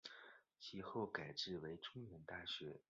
[0.59, 2.79] 其后改制为中原大学。